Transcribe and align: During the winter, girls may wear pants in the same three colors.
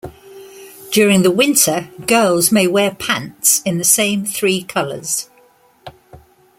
During 0.91 1.21
the 1.21 1.29
winter, 1.29 1.89
girls 2.07 2.51
may 2.51 2.65
wear 2.65 2.95
pants 2.95 3.61
in 3.65 3.77
the 3.77 3.83
same 3.83 4.25
three 4.25 4.63
colors. 4.63 5.29